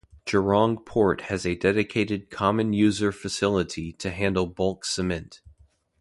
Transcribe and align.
Jurong 0.25 0.83
Port 0.83 1.21
has 1.29 1.45
a 1.45 1.53
dedicated 1.53 2.31
common-user 2.31 3.11
facility 3.11 3.91
to 3.93 4.09
handle 4.09 4.47
bulk 4.47 4.83
cement. 4.83 5.41